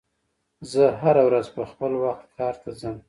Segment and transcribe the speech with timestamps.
[0.71, 2.95] زه هره ورځ په خپل وخت کار ته ځم.